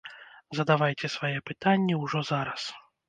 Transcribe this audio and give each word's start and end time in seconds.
Задавайце 0.59 1.11
свае 1.15 1.33
пытанні 1.49 1.99
ўжо 2.05 2.23
зараз! 2.31 2.61